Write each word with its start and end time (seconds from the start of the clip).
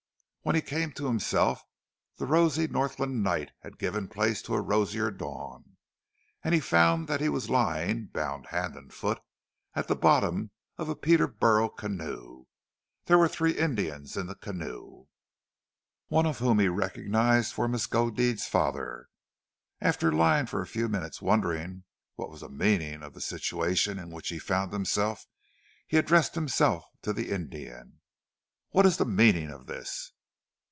When 0.43 0.55
he 0.55 0.61
came 0.63 0.91
to 0.93 1.05
himself 1.05 1.61
the 2.17 2.25
rosy 2.25 2.67
Northland 2.67 3.21
night 3.21 3.51
had 3.61 3.77
given 3.77 4.07
place 4.07 4.41
to 4.41 4.57
rosier 4.57 5.11
dawn, 5.11 5.77
and 6.43 6.55
he 6.55 6.59
found 6.59 7.07
that 7.07 7.21
he 7.21 7.29
was 7.29 7.47
lying, 7.47 8.07
bound 8.07 8.47
hand 8.47 8.75
and 8.75 8.91
foot, 8.91 9.19
at 9.75 9.87
the 9.87 9.95
bottom 9.95 10.49
of 10.79 10.89
a 10.89 10.95
Peterboro' 10.95 11.69
canoe. 11.69 12.45
There 13.05 13.19
were 13.19 13.27
three 13.27 13.51
Indians 13.51 14.17
in 14.17 14.25
the 14.25 14.33
canoe, 14.33 15.05
one 16.07 16.25
of 16.25 16.39
whom 16.39 16.57
he 16.57 16.67
recognized 16.69 17.53
for 17.53 17.67
Miskodeed's 17.67 18.47
father, 18.47 19.09
and 19.79 19.89
after 19.89 20.11
lying 20.11 20.47
for 20.47 20.63
a 20.63 20.67
few 20.67 20.89
minutes 20.89 21.21
wondering 21.21 21.83
what 22.15 22.31
was 22.31 22.41
the 22.41 22.49
meaning 22.49 23.03
of 23.03 23.13
the 23.13 23.21
situation 23.21 23.99
in 23.99 24.09
which 24.09 24.29
he 24.29 24.39
found 24.39 24.73
himself 24.73 25.27
he 25.85 25.97
addressed 25.97 26.33
himself 26.33 26.83
to 27.03 27.13
the 27.13 27.29
Indian: 27.29 28.01
"What 28.71 28.87
is 28.87 28.97
the 28.97 29.05
meaning 29.05 29.51
of 29.51 29.67
this?" 29.67 30.13